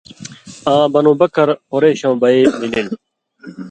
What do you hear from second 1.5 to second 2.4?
قرېشؤں بئ